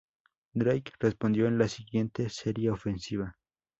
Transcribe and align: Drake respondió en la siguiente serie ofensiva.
Drake 0.55 0.93
respondió 0.99 1.45
en 1.45 1.59
la 1.59 1.67
siguiente 1.67 2.27
serie 2.29 2.71
ofensiva. 2.71 3.37